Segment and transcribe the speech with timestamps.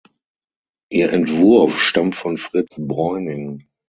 [0.89, 3.67] Ihr Entwurf stammt von Fritz Bräuning.